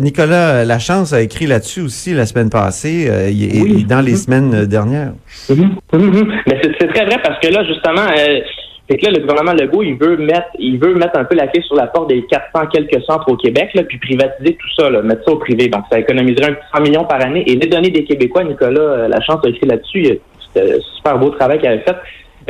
Nicolas 0.00 0.64
Lachance 0.64 1.12
a 1.12 1.20
écrit 1.22 1.46
là-dessus 1.46 1.80
aussi 1.82 2.12
la 2.14 2.26
semaine 2.26 2.50
passée 2.50 3.06
euh, 3.08 3.28
et, 3.30 3.58
et 3.58 3.62
Oui. 3.62 3.84
dans 3.84 4.00
les 4.00 4.12
Mhm. 4.12 4.18
semaines 4.18 4.54
euh, 4.54 4.66
dernières. 4.66 5.12
Mhm, 5.50 5.76
mhm, 5.92 6.00
mhm. 6.00 6.32
Mais 6.46 6.60
c'est 6.62 6.70
c'est 6.80 6.88
très 6.88 7.04
vrai 7.06 7.18
parce 7.22 7.38
que 7.40 7.48
là, 7.48 7.64
justement, 7.66 8.06
euh, 8.18 8.40
c'est 8.88 8.96
que 8.98 9.06
là, 9.06 9.12
le 9.12 9.20
gouvernement 9.20 9.52
Legault, 9.52 9.82
il 9.82 9.96
veut 9.96 10.16
mettre, 10.16 10.48
il 10.58 10.78
veut 10.78 10.94
mettre 10.94 11.18
un 11.18 11.24
peu 11.24 11.34
la 11.36 11.46
clé 11.46 11.62
sur 11.62 11.76
la 11.76 11.86
porte 11.86 12.08
des 12.08 12.24
400 12.26 12.66
quelques 12.72 13.02
centres 13.04 13.30
au 13.30 13.36
Québec, 13.36 13.70
là, 13.74 13.84
puis 13.84 13.98
privatiser 13.98 14.54
tout 14.54 14.68
ça, 14.76 14.90
là, 14.90 15.02
mettre 15.02 15.24
ça 15.24 15.32
au 15.32 15.36
privé. 15.36 15.68
Donc, 15.68 15.84
ça 15.90 15.98
économiserait 16.00 16.50
un 16.50 16.54
petit 16.54 16.66
100 16.74 16.82
millions 16.82 17.04
par 17.04 17.20
année. 17.24 17.44
Et 17.46 17.54
les 17.54 17.68
données 17.68 17.90
des 17.90 18.04
Québécois, 18.04 18.44
Nicolas 18.44 18.80
euh, 18.80 19.08
Lachance 19.08 19.40
a 19.44 19.48
écrit 19.48 19.66
là-dessus. 19.66 20.06
euh, 20.06 20.14
C'était 20.40 20.74
un 20.74 20.80
super 20.96 21.18
beau 21.18 21.30
travail 21.30 21.58
qu'il 21.58 21.68
avait 21.68 21.84
fait. 21.84 21.96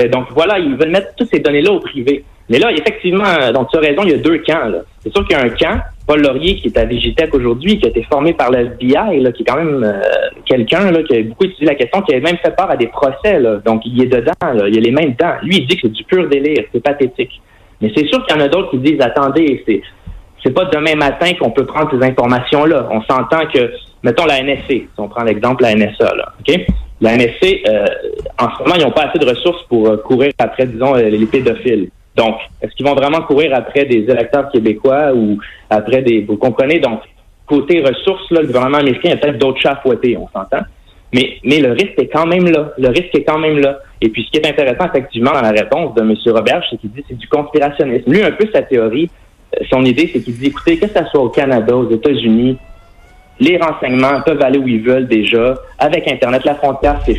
Euh, 0.01 0.09
donc, 0.09 0.27
voilà, 0.31 0.59
ils 0.59 0.75
veulent 0.75 0.91
mettre 0.91 1.15
toutes 1.17 1.29
ces 1.29 1.41
données-là 1.41 1.71
au 1.71 1.81
privé. 1.81 2.25
Mais 2.49 2.59
là, 2.59 2.71
effectivement, 2.73 3.25
euh, 3.25 3.53
donc 3.53 3.71
tu 3.71 3.79
as 3.79 3.81
raison, 3.81 4.03
il 4.05 4.11
y 4.11 4.15
a 4.15 4.19
deux 4.19 4.39
camps. 4.39 4.69
là. 4.69 4.79
C'est 5.03 5.13
sûr 5.15 5.27
qu'il 5.27 5.37
y 5.37 5.41
a 5.41 5.45
un 5.45 5.49
camp, 5.51 5.81
Paul 6.07 6.21
Laurier, 6.21 6.57
qui 6.57 6.69
est 6.69 6.77
à 6.77 6.85
Vigitech 6.85 7.33
aujourd'hui, 7.35 7.79
qui 7.79 7.87
a 7.87 7.89
été 7.89 8.03
formé 8.05 8.33
par 8.33 8.51
la 8.51 8.63
FBI, 8.63 9.21
là, 9.21 9.33
qui 9.33 9.43
est 9.43 9.47
quand 9.47 9.57
même 9.57 9.83
euh, 9.85 10.01
quelqu'un 10.45 10.91
là, 10.91 11.03
qui 11.03 11.17
a 11.17 11.23
beaucoup 11.23 11.45
étudié 11.45 11.67
la 11.67 11.75
question, 11.75 12.03
qui 12.03 12.15
a 12.15 12.21
même 12.21 12.37
fait 12.39 12.55
part 12.55 12.71
à 12.71 12.77
des 12.77 12.89
procès. 12.89 13.39
Là. 13.39 13.57
Donc, 13.65 13.83
il 13.87 14.03
est 14.03 14.07
dedans, 14.07 14.33
là, 14.43 14.69
il 14.69 14.77
a 14.77 14.81
les 14.81 14.91
mains 14.91 15.07
dedans. 15.07 15.35
Lui, 15.43 15.59
il 15.59 15.67
dit 15.67 15.77
que 15.77 15.83
c'est 15.83 15.93
du 15.93 16.05
pur 16.05 16.29
délire, 16.29 16.65
c'est 16.73 16.83
pathétique. 16.83 17.41
Mais 17.81 17.91
c'est 17.97 18.07
sûr 18.07 18.25
qu'il 18.27 18.37
y 18.37 18.39
en 18.39 18.45
a 18.45 18.49
d'autres 18.49 18.71
qui 18.71 18.79
disent, 18.79 19.01
attendez, 19.01 19.63
c'est 19.67 19.83
c'est 20.45 20.53
pas 20.53 20.65
demain 20.65 20.97
matin 20.97 21.33
qu'on 21.39 21.51
peut 21.51 21.65
prendre 21.65 21.91
ces 21.93 22.05
informations-là. 22.05 22.89
On 22.91 23.01
s'entend 23.03 23.47
que, 23.47 23.73
mettons 24.03 24.25
la 24.25 24.43
NSC, 24.43 24.67
si 24.67 24.89
on 24.99 25.07
prend 25.07 25.23
l'exemple 25.23 25.63
la 25.63 25.75
NSA, 25.75 26.17
là, 26.17 26.33
OK? 26.41 26.67
La 27.01 27.17
NSC, 27.17 27.63
euh, 27.69 27.85
en 28.41 28.49
ce 28.51 28.63
moment, 28.63 28.75
ils 28.77 28.83
n'ont 28.83 28.91
pas 28.91 29.05
assez 29.05 29.21
de 29.21 29.29
ressources 29.29 29.63
pour 29.69 29.89
euh, 29.89 29.99
courir 29.99 30.33
après, 30.39 30.67
disons, 30.67 30.95
les 30.95 31.27
pédophiles. 31.27 31.91
Donc, 32.17 32.37
est-ce 32.61 32.73
qu'ils 32.75 32.87
vont 32.87 32.95
vraiment 32.95 33.23
courir 33.23 33.55
après 33.55 33.85
des 33.85 34.05
électeurs 34.09 34.51
québécois 34.51 35.13
ou 35.15 35.39
après 35.71 36.03
des... 36.03 36.23
Vous 36.23 36.37
comprenez? 36.37 36.79
Donc, 36.79 37.01
côté 37.47 37.81
ressources, 37.81 38.31
là, 38.31 38.43
le 38.43 38.47
gouvernement 38.47 38.79
américain 38.79 39.13
a 39.13 39.17
peut-être 39.17 39.39
d'autres 39.39 39.61
chats 39.61 39.73
à 39.73 39.77
fouetter, 39.77 40.17
on 40.17 40.29
s'entend. 40.29 40.65
Mais, 41.13 41.39
mais 41.45 41.61
le 41.61 41.73
risque 41.73 41.99
est 41.99 42.09
quand 42.09 42.27
même 42.27 42.49
là. 42.49 42.73
Le 42.79 42.89
risque 42.89 43.15
est 43.15 43.25
quand 43.25 43.39
même 43.39 43.59
là. 43.59 43.79
Et 44.01 44.09
puis, 44.09 44.25
ce 44.25 44.31
qui 44.31 44.39
est 44.39 44.49
intéressant, 44.49 44.87
effectivement, 44.87 45.33
dans 45.33 45.43
la 45.43 45.51
réponse 45.51 45.95
de 45.95 46.01
M. 46.01 46.15
Robert, 46.27 46.63
c'est 46.71 46.79
qu'il 46.79 46.91
dit 46.91 47.05
c'est 47.09 47.19
du 47.19 47.29
conspirationnisme. 47.29 48.11
Lui, 48.11 48.23
un 48.23 48.33
peu 48.33 48.49
sa 48.53 48.63
théorie, 48.63 49.11
euh, 49.55 49.65
son 49.71 49.85
idée, 49.85 50.11
c'est 50.13 50.21
qu'il 50.21 50.37
dit, 50.37 50.47
écoutez, 50.47 50.79
que 50.79 50.87
ce 50.87 51.05
soit 51.11 51.23
au 51.23 51.29
Canada, 51.29 51.77
aux 51.77 51.91
États-Unis, 51.91 52.57
les 53.41 53.59
renseignements 53.59 54.23
peuvent 54.23 54.43
aller 54.43 54.59
où 54.59 54.67
ils 54.67 54.83
veulent 54.83 55.07
déjà. 55.07 55.55
Avec 55.79 56.11
Internet, 56.11 56.45
la 56.45 56.55
frontière, 56.55 57.01
c'est. 57.05 57.19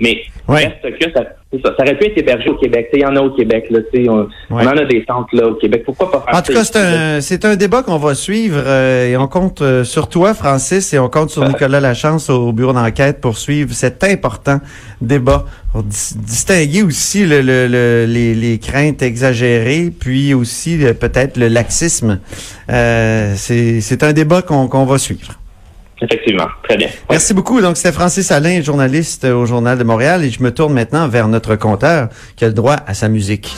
Mais 0.00 0.18
Ouais. 0.48 0.66
reste 0.82 0.98
que 0.98 1.10
ça, 1.12 1.22
ça, 1.24 1.74
ça 1.76 1.82
aurait 1.82 1.96
pu 1.98 2.04
être 2.06 2.18
hébergé 2.18 2.48
au 2.50 2.54
Québec. 2.56 2.88
Tu 2.92 3.00
sais, 3.00 3.02
Il 3.02 3.02
y 3.02 3.06
en 3.06 3.16
a 3.16 3.20
au 3.20 3.30
Québec. 3.30 3.64
Là, 3.70 3.80
tu 3.92 4.02
sais, 4.04 4.08
on, 4.08 4.28
on 4.50 4.56
Ouais. 4.56 4.64
en 4.66 4.76
a 4.76 4.84
des 4.84 5.04
centres 5.08 5.34
là, 5.34 5.48
au 5.48 5.54
Québec. 5.54 5.82
Pourquoi 5.84 6.10
pas 6.12 6.24
faire 6.26 6.38
En 6.38 6.42
tout 6.42 6.52
cas, 6.52 6.64
c'est 6.64 6.76
un, 6.78 7.20
c'est 7.20 7.44
un 7.44 7.56
débat 7.56 7.82
qu'on 7.82 7.96
va 7.98 8.14
suivre 8.14 8.62
euh, 8.64 9.08
et 9.08 9.16
on 9.16 9.26
compte 9.26 9.62
euh, 9.62 9.82
sur 9.84 10.08
toi, 10.08 10.34
Francis, 10.34 10.92
et 10.92 10.98
on 10.98 11.08
compte 11.08 11.30
sur 11.30 11.46
Nicolas 11.48 11.80
Lachance 11.80 12.30
au 12.30 12.52
bureau 12.52 12.72
d'enquête 12.74 13.20
pour 13.20 13.38
suivre 13.38 13.72
cet 13.72 14.04
important 14.04 14.60
débat. 15.00 15.44
Pour 15.72 15.82
dis- 15.82 16.16
distinguer 16.18 16.82
aussi 16.82 17.24
le, 17.26 17.40
le- 17.42 17.66
le- 17.66 18.04
les, 18.06 18.34
les 18.34 18.58
craintes 18.58 19.02
exagérées, 19.02 19.90
puis 19.98 20.32
aussi 20.34 20.84
euh, 20.84 20.92
peut-être 20.94 21.36
le 21.38 21.48
laxisme. 21.48 22.20
Euh, 22.70 23.32
c'est, 23.36 23.80
c'est 23.80 24.02
un 24.02 24.12
débat 24.12 24.42
qu'on, 24.42 24.68
qu'on 24.68 24.84
va 24.84 24.98
suivre. 24.98 25.32
Effectivement. 26.08 26.46
Très 26.64 26.76
bien. 26.76 26.86
Ouais. 26.88 26.92
Merci 27.10 27.34
beaucoup. 27.34 27.60
Donc, 27.60 27.76
c'était 27.76 27.92
Francis 27.92 28.30
Alain, 28.30 28.62
journaliste 28.62 29.24
au 29.24 29.44
Journal 29.46 29.76
de 29.78 29.84
Montréal, 29.84 30.24
et 30.24 30.30
je 30.30 30.42
me 30.42 30.50
tourne 30.52 30.72
maintenant 30.72 31.08
vers 31.08 31.28
notre 31.28 31.56
compteur 31.56 32.08
qui 32.36 32.44
a 32.44 32.48
le 32.48 32.54
droit 32.54 32.76
à 32.86 32.94
sa 32.94 33.08
musique. 33.08 33.54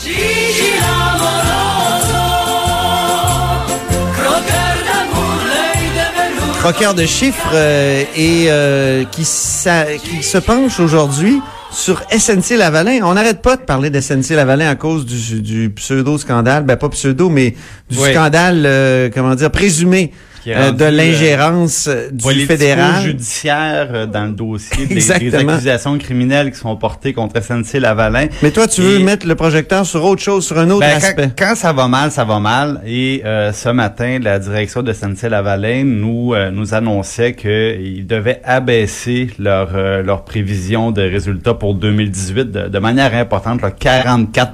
Croqueur 6.61 6.95
de 6.95 7.07
chiffres 7.07 7.51
euh, 7.55 8.03
et 8.17 8.47
euh, 8.49 9.05
qui, 9.13 9.25
sa- 9.25 9.87
qui 9.97 10.23
se 10.25 10.39
penche 10.39 10.81
aujourd'hui 10.81 11.41
sur 11.71 12.03
SNC 12.11 12.57
Lavalin. 12.57 12.99
On 13.05 13.15
n'arrête 13.15 13.43
pas 13.43 13.57
de 13.57 13.63
parler 13.63 13.91
de 13.91 14.01
SNC 14.01 14.31
Lavalin 14.31 14.69
à 14.69 14.75
cause 14.75 15.07
du, 15.07 15.41
du 15.41 15.71
pseudo-scandale. 15.71 16.65
Ben, 16.65 16.77
pas 16.77 16.89
pseudo, 16.89 17.29
mais 17.31 17.55
du 17.89 17.99
Oui. 17.99 18.11
scandale, 18.13 18.65
euh, 18.67 19.09
comment 19.15 19.37
dire, 19.37 19.53
présumé 19.53 20.13
Qui 20.49 20.53
est 20.53 20.57
euh, 20.57 20.65
rendu, 20.67 20.77
de 20.79 20.85
euh, 20.85 20.91
l'ingérence 20.91 21.89
euh, 21.89 22.09
du 22.11 22.47
fédéral. 22.47 23.03
judiciaire 23.03 24.09
dans 24.09 24.25
le 24.25 24.33
dossier 24.33 24.87
des, 24.87 24.95
des 24.95 25.35
accusations 25.35 25.99
criminelles 25.99 26.53
qui 26.53 26.59
sont 26.59 26.75
portées 26.77 27.13
contre 27.13 27.43
SNC 27.43 27.75
Lavalin. 27.81 28.29
Mais 28.43 28.51
toi, 28.51 28.67
tu 28.67 28.81
veux 28.81 29.01
Et- 29.01 29.03
mettre 29.03 29.27
le 29.27 29.35
projecteur 29.35 29.85
sur 29.85 30.03
autre 30.05 30.23
chose, 30.23 30.47
sur 30.47 30.59
un 30.59 30.71
autre 30.71 30.81
Ben, 30.81 30.97
aspect. 30.97 31.31
quand, 31.39 31.49
quand 31.51 31.55
ça 31.55 31.73
va 31.75 31.87
mal, 31.87 32.11
ça 32.11 32.25
va 32.25 32.39
mal. 32.41 32.81
Et 32.87 33.21
euh, 33.27 33.53
ce 33.53 33.69
matin, 33.69 34.19
la 34.23 34.39
direction 34.39 34.83
de 34.83 34.91
SNC-Lavalin 34.93 35.85
nous 35.85 36.33
euh, 36.33 36.51
nous 36.51 36.73
annonçait 36.73 37.35
qu'ils 37.35 38.07
devaient 38.07 38.41
abaisser 38.45 39.29
leur 39.39 39.71
euh, 39.75 40.03
leur 40.03 40.25
prévision 40.25 40.91
de 40.93 41.03
résultats 41.03 41.55
pour 41.55 41.75
2018 41.75 42.45
de, 42.51 42.69
de 42.69 42.79
manière 42.79 43.15
importante, 43.15 43.61
là, 43.61 43.71
44 43.71 44.53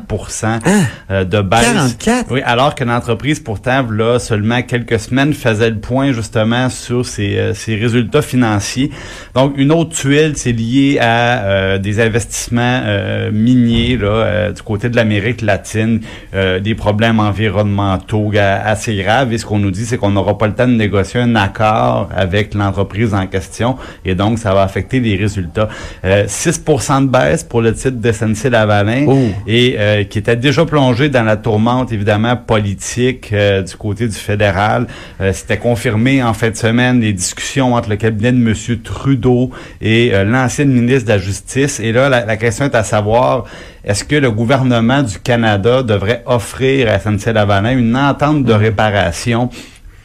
euh, 1.10 1.24
de 1.24 1.40
baisse. 1.40 1.60
44? 1.72 2.26
Oui, 2.30 2.40
alors 2.44 2.74
que 2.74 2.84
l'entreprise, 2.84 3.40
pourtant, 3.40 3.86
là, 3.90 4.18
seulement 4.18 4.62
quelques 4.62 4.98
semaines, 4.98 5.32
faisait 5.34 5.70
le 5.70 5.78
point 5.88 6.12
justement 6.12 6.68
sur 6.70 7.04
ses, 7.04 7.36
euh, 7.36 7.54
ses 7.54 7.76
résultats 7.76 8.22
financiers. 8.22 8.90
Donc, 9.34 9.54
une 9.56 9.70
autre 9.72 9.90
tuile, 9.90 10.32
c'est 10.36 10.52
lié 10.52 10.98
à 11.00 11.42
euh, 11.44 11.78
des 11.78 12.00
investissements 12.00 12.80
euh, 12.84 13.30
miniers 13.32 13.96
là, 13.96 14.06
euh, 14.08 14.52
du 14.52 14.62
côté 14.62 14.88
de 14.88 14.96
l'Amérique 14.96 15.42
latine, 15.42 16.00
euh, 16.34 16.58
des 16.60 16.74
problèmes 16.74 17.20
environnementaux 17.20 18.30
assez 18.36 18.96
graves. 18.96 19.32
Et 19.32 19.38
ce 19.38 19.44
qu'on 19.46 19.58
nous 19.58 19.70
dit, 19.70 19.84
c'est 19.84 19.98
qu'on 19.98 20.10
n'aura 20.10 20.38
pas 20.38 20.46
le 20.46 20.54
temps 20.54 20.66
de 20.66 20.72
négocier 20.72 21.20
un 21.20 21.34
accord 21.36 22.08
avec 22.16 22.54
l'entreprise 22.54 23.12
en 23.14 23.26
question. 23.26 23.76
Et 24.04 24.14
donc, 24.14 24.38
ça 24.38 24.54
va 24.54 24.62
affecter 24.62 25.00
les 25.00 25.16
résultats. 25.16 25.68
Euh, 26.04 26.24
6 26.26 26.62
de 27.02 27.06
baisse 27.06 27.44
pour 27.44 27.60
le 27.60 27.72
titre 27.74 28.00
de 28.00 28.12
SNC 28.12 28.50
Lavalin 28.50 29.04
Oh. 29.06 29.18
et 29.46 29.76
euh, 29.78 30.04
qui 30.04 30.18
était 30.18 30.36
déjà 30.36 30.64
plongé 30.64 31.08
dans 31.08 31.24
la 31.24 31.36
tourmente 31.36 31.92
évidemment 31.92 32.36
politique 32.36 33.30
euh, 33.32 33.62
du 33.62 33.74
côté 33.76 34.06
du 34.08 34.14
fédéral. 34.14 34.86
Euh, 35.20 35.32
C'était 35.32 35.58
confirmé 35.64 36.22
en 36.22 36.34
fin 36.34 36.50
de 36.50 36.56
semaine 36.56 37.00
les 37.00 37.14
discussions 37.14 37.72
entre 37.72 37.88
le 37.88 37.96
cabinet 37.96 38.32
de 38.32 38.36
Monsieur 38.36 38.82
Trudeau 38.82 39.50
et 39.80 40.10
euh, 40.12 40.22
l'ancienne 40.22 40.70
ministre 40.70 41.06
de 41.06 41.14
la 41.14 41.18
Justice. 41.18 41.80
Et 41.80 41.90
là, 41.90 42.10
la, 42.10 42.26
la 42.26 42.36
question 42.36 42.66
est 42.66 42.74
à 42.74 42.84
savoir 42.84 43.44
est-ce 43.82 44.04
que 44.04 44.14
le 44.14 44.30
gouvernement 44.30 45.02
du 45.02 45.18
Canada 45.18 45.82
devrait 45.82 46.22
offrir 46.26 46.90
à 46.90 46.98
SNC-Lavalin 46.98 47.78
une 47.78 47.96
entente 47.96 48.44
de 48.44 48.52
réparation 48.52 49.48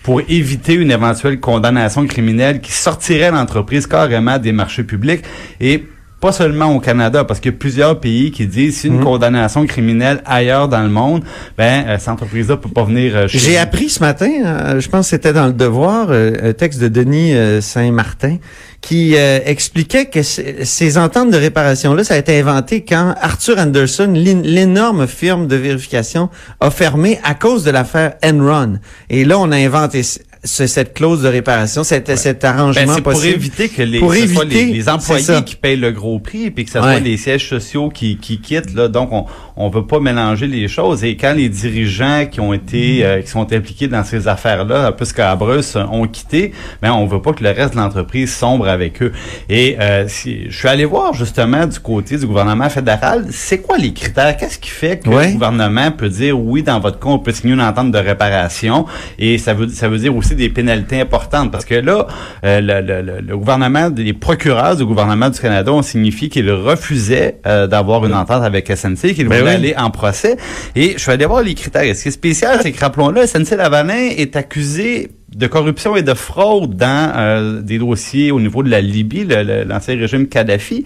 pour 0.02 0.22
éviter 0.30 0.76
une 0.76 0.92
éventuelle 0.92 1.42
condamnation 1.42 2.08
criminelle 2.08 2.62
qui 2.62 2.72
sortirait 2.72 3.32
l'entreprise 3.32 3.86
carrément 3.86 4.38
des 4.38 4.54
marchés 4.54 4.86
publics? 4.86 5.26
Et 5.60 5.84
pas 6.20 6.32
seulement 6.32 6.76
au 6.76 6.80
Canada, 6.80 7.24
parce 7.24 7.40
qu'il 7.40 7.52
y 7.52 7.56
a 7.56 7.58
plusieurs 7.58 8.00
pays 8.00 8.32
qui 8.32 8.46
disent 8.46 8.82
si 8.82 8.88
une 8.88 9.02
condamnation 9.02 9.66
criminelle 9.66 10.22
ailleurs 10.26 10.68
dans 10.68 10.82
le 10.82 10.90
monde, 10.90 11.24
ben 11.58 11.86
euh, 11.88 11.98
cette 11.98 12.10
entreprise-là 12.10 12.58
peut 12.58 12.70
pas 12.70 12.84
venir 12.84 13.16
euh, 13.16 13.28
chez 13.28 13.40
J'ai 13.40 13.58
appris 13.58 13.90
ce 13.90 14.02
matin, 14.02 14.30
euh, 14.44 14.80
je 14.80 14.90
pense 14.90 15.06
que 15.06 15.10
c'était 15.12 15.34
dans 15.34 15.48
le 15.48 15.54
Devoir, 15.54 16.08
euh, 16.10 16.50
un 16.50 16.54
texte 16.54 16.82
de 16.82 16.88
Denis 16.88 17.34
euh, 17.34 17.62
Saint-Martin, 17.62 18.38
qui 18.82 19.16
euh, 19.16 19.40
expliquait 19.46 20.06
que 20.06 20.22
ces 20.22 20.98
ententes 20.98 21.32
de 21.32 21.38
réparation-là, 21.38 22.04
ça 22.04 22.14
a 22.14 22.18
été 22.18 22.40
inventé 22.40 22.86
quand 22.86 23.14
Arthur 23.22 23.58
Anderson, 23.58 24.12
l'énorme 24.14 25.06
firme 25.06 25.48
de 25.48 25.56
vérification, 25.56 26.30
a 26.60 26.72
fermé 26.72 27.20
à 27.24 27.34
cause 27.34 27.64
de 27.64 27.72
l'affaire 27.72 28.14
Enron. 28.24 28.80
Et 29.10 29.26
là, 29.26 29.38
on 29.38 29.52
a 29.52 29.58
inventé 29.58 30.02
ce- 30.44 30.68
cette 30.68 30.94
clause 30.94 31.22
de 31.24 31.28
réparation, 31.28 31.84
cet, 31.84 32.16
cet 32.18 32.44
arrangement 32.46 32.86
Ben, 32.86 32.94
c'est 32.96 33.02
pour 33.02 33.24
éviter 33.26 33.68
que 33.70 33.82
les, 33.82 34.00
Pour 34.00 34.16
éviter, 34.16 34.66
les, 34.68 34.88
employés 34.90 35.44
qui 35.46 35.56
payent 35.56 35.76
le 35.78 35.92
gros 35.92 36.20
prix, 36.20 36.50
puis 36.52 36.64
que 36.66 36.72
ce 36.72 36.78
Ouais. 36.80 36.84
soit 36.84 37.00
les 37.00 37.18
sièges 37.18 37.48
sociaux 37.50 37.90
qui, 37.90 38.18
qui 38.18 38.40
quittent. 38.40 38.74
Là, 38.74 38.88
donc, 38.88 39.12
on 39.12 39.26
on 39.62 39.68
veut 39.70 39.86
pas 39.86 40.00
mélanger 40.00 40.48
les 40.48 40.70
choses. 40.70 41.04
Et 41.04 41.18
quand 41.18 41.34
les 41.36 41.50
dirigeants 41.50 42.26
qui 42.32 42.40
ont 42.40 42.54
été, 42.54 43.04
euh, 43.04 43.22
qui 43.22 43.28
sont 43.28 43.52
impliqués 43.52 43.90
dans 43.90 44.06
ces 44.06 44.30
affaires-là, 44.30 44.88
un 44.88 44.92
peu 44.94 45.04
scabreuses, 45.04 45.76
ont 45.92 46.08
quitté, 46.08 46.54
ben 46.82 46.94
on 46.94 47.06
veut 47.06 47.22
pas 47.22 47.34
que 47.34 47.44
le 47.44 47.50
reste 47.52 47.74
de 47.74 47.80
l'entreprise 47.80 48.34
sombre 48.34 48.70
avec 48.70 49.02
eux. 49.04 49.12
Et 49.50 49.76
euh, 49.82 50.06
si, 50.08 50.50
je 50.50 50.58
suis 50.58 50.68
allé 50.70 50.86
voir 50.86 51.14
justement 51.14 51.66
du 51.68 51.78
côté 51.80 52.18
du 52.18 52.26
gouvernement 52.26 52.70
fédéral, 52.70 53.26
c'est 53.32 53.58
quoi 53.62 53.78
les 53.78 53.92
critères? 53.92 54.38
Qu'est-ce 54.38 54.60
qui 54.60 54.70
fait 54.70 55.00
que 55.04 55.10
Ouais. 55.10 55.28
le 55.28 55.34
gouvernement 55.34 55.92
peut 55.92 56.08
dire 56.10 56.40
oui 56.40 56.64
dans 56.64 56.80
votre 56.80 56.98
cas 57.00 57.10
on 57.10 57.20
peut 57.20 57.34
signer 57.34 57.54
une 57.56 57.62
entente 57.62 57.92
de 57.92 57.98
réparation 57.98 58.86
et 59.18 59.38
ça 59.38 59.54
veut 59.54 59.68
ça 59.68 59.90
veut 59.90 59.98
dire 59.98 60.16
aussi 60.16 60.29
des 60.36 60.50
pénalités 60.50 61.00
importantes. 61.02 61.52
Parce 61.52 61.66
que 61.66 61.76
là 61.76 62.08
euh, 62.44 62.62
le, 62.62 62.82
le- 62.82 63.02
le- 63.02 63.22
le 63.22 63.38
gouvernement 63.38 63.90
les 63.96 64.14
procureurs 64.14 64.76
du 64.76 64.86
gouvernement 64.86 65.30
du 65.30 65.40
Canada 65.40 65.72
ont 65.72 65.82
signifié 65.82 66.30
qu'ils 66.30 66.52
refusaient 66.52 67.40
euh, 67.46 67.68
d'avoir 67.68 68.06
une 68.06 68.14
entente 68.14 68.44
avec 68.44 68.68
SNC 68.76 69.14
qu'ils 69.14 69.28
Ben 69.28 69.40
voulaient 69.40 69.52
oui. 69.52 69.56
aller 69.56 69.76
en 69.78 69.90
procès. 69.92 70.38
Et 70.76 70.94
je 70.94 71.00
suis 71.00 71.12
allé 71.12 71.26
voir 71.26 71.42
les 71.44 71.54
critères. 71.54 71.84
Et 71.84 71.94
ce 71.94 72.04
qui 72.04 72.10
est 72.10 72.12
spécial 72.12 72.60
c'est 72.62 72.72
que 72.72 72.80
rappelons-le 72.80 73.26
SNC 73.26 73.56
Lavalin 73.58 74.10
est 74.18 74.36
accusé 74.36 75.10
de 75.36 75.48
corruption 75.48 75.96
et 75.96 76.02
de 76.02 76.14
fraude 76.14 76.76
dans 76.76 77.14
euh, 77.16 77.62
des 77.62 77.78
dossiers 77.78 78.32
au 78.32 78.40
niveau 78.40 78.64
de 78.64 78.70
la 78.70 78.82
Libye, 78.82 79.26
l'ancien 79.68 79.96
régime 79.96 80.28
Kadhafi. 80.28 80.86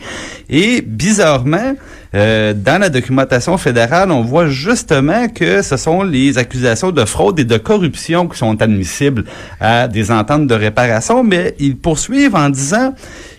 Et 0.50 0.82
bizarrement, 0.82 1.76
euh, 2.16 2.54
dans 2.54 2.80
la 2.80 2.90
documentation 2.90 3.58
fédérale, 3.58 4.12
on 4.12 4.22
voit 4.22 4.48
justement 4.48 5.28
que 5.30 5.62
ce 5.62 5.78
sont 5.78 6.04
les 6.04 6.38
accusations 6.38 6.92
de 6.92 7.06
fraude 7.06 7.40
et 7.40 7.46
de 7.46 7.58
corruption 7.58 8.28
qui 8.28 8.38
sont 8.38 8.62
admissibles 8.62 9.24
à 9.60 9.88
des 9.88 10.12
ententes 10.12 10.48
de 10.48 10.56
réparation, 10.56 11.24
mais 11.24 11.56
ils 11.60 11.78
poursuivent 11.78 12.36
en 12.36 12.50
disant 12.50 12.94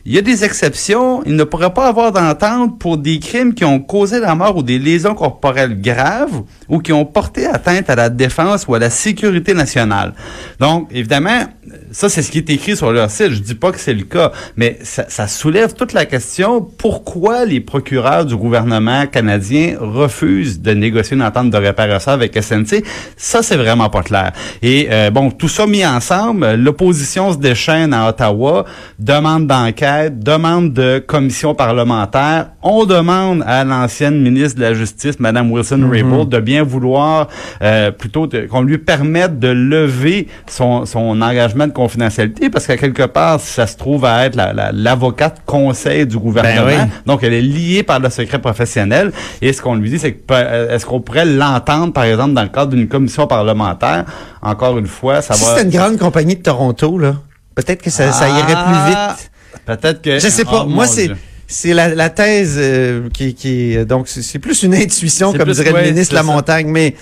il 0.07 0.13
y 0.13 0.19
a 0.19 0.21
des 0.21 0.45
exceptions, 0.45 1.23
il 1.25 1.35
ne 1.35 1.45
pourrait 1.45 1.73
pas 1.73 1.89
avoir 1.89 2.13
d'entente 2.13 2.79
pour 2.79 2.99
des 2.99 3.19
crimes 3.19 3.55
qui 3.55 3.65
ont 3.65 3.81
causé 3.81 4.21
la 4.21 4.35
mort 4.35 4.59
ou 4.59 4.63
des 4.63 4.79
lésions 4.79 5.15
corporelles 5.15 5.81
graves 5.81 6.43
ou 6.69 6.81
qui 6.81 6.93
ont 6.93 7.07
porté 7.07 7.47
atteinte 7.47 7.89
à 7.89 7.95
la 7.95 8.11
défense 8.11 8.67
ou 8.69 8.75
à 8.75 8.79
la 8.79 8.91
sécurité 8.91 9.55
nationale. 9.55 10.13
Donc, 10.61 10.89
évidemment, 10.93 11.45
ça, 11.91 12.11
c'est 12.11 12.23
ce 12.23 12.31
qui 12.31 12.39
est 12.39 12.51
écrit 12.51 12.77
sur 12.77 12.93
leur 12.93 13.11
site. 13.11 13.31
Je 13.31 13.41
dis 13.41 13.55
pas 13.55 13.73
que 13.73 13.79
c'est 13.79 13.95
le 13.95 14.05
cas, 14.05 14.33
mais 14.57 14.79
ça, 14.83 15.07
ça, 15.09 15.27
soulève 15.27 15.73
toute 15.73 15.95
la 15.95 16.05
question 16.05 16.61
pourquoi 16.61 17.47
les 17.47 17.61
procureurs 17.61 18.27
du 18.27 18.37
gouvernement 18.37 19.07
canadien 19.07 19.77
refusent 19.81 20.61
de 20.61 20.73
négocier 20.73 21.17
une 21.17 21.23
entente 21.23 21.51
de 21.51 21.57
réparation 21.57 22.13
avec 22.13 22.41
SNC. 22.41 22.85
Ça, 23.17 23.43
c'est 23.43 23.57
vraiment 23.57 23.89
pas 23.89 24.03
clair. 24.03 24.33
Et 24.61 24.89
euh, 24.91 25.11
bon, 25.11 25.31
tout 25.31 25.49
ça 25.49 25.67
mis 25.67 25.87
ensemble, 25.87 26.55
l'opposition 26.55 27.33
se 27.33 27.39
déchaîne 27.39 27.95
à 27.95 28.09
Ottawa, 28.09 28.67
demande 28.99 29.47
d'enquête, 29.47 29.94
demande 30.11 30.73
de 30.73 30.99
commission 30.99 31.55
parlementaire. 31.55 32.51
On 32.63 32.85
demande 32.85 33.43
à 33.47 33.65
l'ancienne 33.65 34.21
ministre 34.21 34.59
de 34.59 34.65
la 34.65 34.75
Justice, 34.75 35.19
Mme 35.19 35.51
Wilson-Raybould, 35.53 36.29
de 36.29 36.41
bien 36.41 36.63
vouloir 36.63 37.29
euh, 37.63 37.91
plutôt 37.91 38.29
qu'on 38.51 38.63
lui 38.63 38.79
permette 38.79 39.39
de 39.39 39.49
lever 39.49 40.29
son, 40.47 40.87
son 40.87 41.21
engagement 41.21 41.67
de 41.67 41.73
confidentialité 41.73 42.51
parce 42.51 42.67
qu'à 42.67 42.77
quelque 42.77 43.05
part, 43.05 43.41
ça 43.41 43.67
se 43.67 43.77
trouve 43.77 44.05
à 44.05 44.27
être 44.27 44.37
l'avocate 44.73 45.37
la, 45.39 45.43
conseil 45.45 46.07
du 46.07 46.19
gouvernement. 46.19 46.67
Ben 46.67 46.91
Donc, 47.07 47.23
elle 47.23 47.35
est 47.35 47.43
liée 47.43 47.83
par 47.83 48.01
le 48.01 48.11
secret 48.11 48.39
professionnel. 48.39 49.13
Et 49.41 49.53
ce 49.53 49.63
qu'on 49.63 49.75
lui 49.75 49.91
dit, 49.91 49.99
c'est 49.99 50.13
que 50.13 50.21
euh, 50.33 50.75
est-ce 50.75 50.87
qu'on 50.87 51.01
pourrait 51.01 51.27
l'entendre, 51.27 51.93
par 51.93 52.05
exemple, 52.05 52.35
dans 52.35 52.43
le 52.43 52.49
cadre 52.49 52.73
d'une 52.73 52.89
commission 52.89 53.27
parlementaire? 53.27 54.05
Encore 54.43 54.79
une 54.79 54.87
fois, 54.87 55.23
ça 55.23 55.35
si 55.35 55.45
va... 55.45 55.57
c'est 55.57 55.65
une 55.65 55.71
grande 55.71 55.99
compagnie 55.99 56.37
de 56.37 56.43
Toronto, 56.43 56.99
là, 56.99 57.15
peut-être 57.55 57.83
que 57.83 57.91
ça, 57.91 58.13
ça 58.13 58.29
irait 58.29 58.43
plus 58.43 58.55
Ah, 58.57 58.89
vite. 59.17 59.31
Peut-être 59.66 60.02
que... 60.02 60.18
Je 60.18 60.28
sais 60.28 60.44
pas. 60.44 60.64
Oh, 60.64 60.68
Moi, 60.68 60.87
c'est... 60.87 61.11
C'est 61.47 61.75
la, 61.75 61.94
la 61.94 62.09
thèse 62.09 62.56
euh, 62.59 63.11
qui, 63.12 63.35
qui 63.35 63.76
donc 63.85 64.09
c'est 64.09 64.38
plus 64.38 64.62
une 64.62 64.75
intuition 64.75 65.30
comme 65.33 65.42
plus- 65.42 65.56
dirait 65.56 65.73
ouais, 65.73 65.83
le 65.85 65.90
ministre 65.90 66.16
c'est 66.16 66.23
ça. 66.23 66.26
Lamontagne 66.26 66.68
mais 66.68 66.94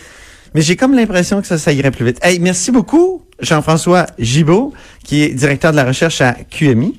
mais 0.53 0.63
j'ai 0.63 0.75
comme 0.75 0.95
l'impression 0.97 1.41
que 1.41 1.47
ça 1.47 1.59
ça 1.59 1.73
irait 1.73 1.93
plus 1.93 2.05
vite. 2.05 2.19
Hey, 2.23 2.41
merci 2.41 2.73
beaucoup 2.73 3.23
Jean-François 3.39 4.05
Gibault 4.19 4.73
qui 5.05 5.23
est 5.23 5.29
directeur 5.29 5.71
de 5.71 5.77
la 5.77 5.85
recherche 5.85 6.21
à 6.21 6.33
QMI 6.51 6.99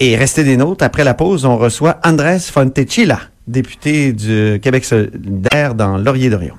et 0.00 0.16
restez 0.16 0.44
des 0.44 0.56
nôtres 0.56 0.82
après 0.82 1.04
la 1.04 1.12
pause 1.12 1.44
on 1.44 1.58
reçoit 1.58 2.00
Andrés 2.04 2.38
Fontecilla 2.40 3.20
député 3.46 4.14
du 4.14 4.58
Québec 4.62 4.86
solidaire 4.86 5.74
dans 5.74 5.98
Laurier-Dorion. 5.98 6.54